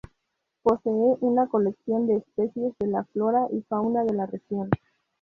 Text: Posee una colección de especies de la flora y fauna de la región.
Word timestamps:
Posee 0.63 1.15
una 1.19 1.47
colección 1.47 2.07
de 2.07 2.15
especies 2.15 2.73
de 2.79 2.87
la 2.87 3.03
flora 3.03 3.45
y 3.53 3.61
fauna 3.69 4.03
de 4.03 4.15
la 4.15 4.25
región. 4.25 4.67